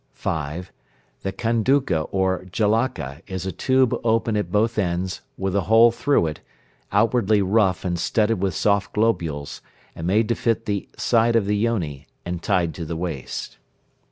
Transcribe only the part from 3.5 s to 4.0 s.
tube